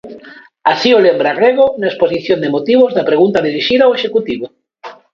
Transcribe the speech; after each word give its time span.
Así 0.71 0.89
o 0.97 1.03
lembra 1.07 1.37
Rego 1.41 1.67
na 1.79 1.89
exposición 1.91 2.37
de 2.41 2.53
motivos 2.55 2.91
da 2.97 3.07
pregunta 3.09 3.45
dirixida 3.47 3.83
ao 3.85 3.95
Executivo. 3.97 4.47